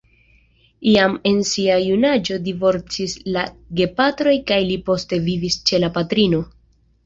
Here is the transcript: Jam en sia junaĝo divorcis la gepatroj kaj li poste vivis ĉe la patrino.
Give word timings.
Jam 0.91 1.11
en 1.31 1.41
sia 1.49 1.75
junaĝo 1.81 2.39
divorcis 2.49 3.15
la 3.37 3.45
gepatroj 3.83 4.35
kaj 4.51 4.61
li 4.73 4.81
poste 4.91 5.23
vivis 5.31 5.63
ĉe 5.69 5.85
la 5.87 5.95
patrino. 6.03 6.45